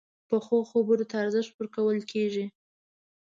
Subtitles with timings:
[0.27, 2.45] پخو خبرو ته ارزښت ورکول کېږي